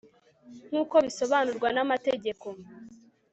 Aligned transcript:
nk 0.67 0.73
uko 0.81 0.95
bisobanurwan 1.05 1.77
amategeko 1.85 2.47